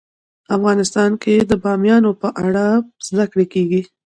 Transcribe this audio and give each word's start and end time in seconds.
افغانستان 0.55 1.11
کې 1.23 1.35
د 1.49 1.51
بامیان 1.63 2.03
په 2.21 2.29
اړه 2.45 2.65
زده 3.07 3.25
کړه 3.31 3.45
کېږي. 3.53 3.81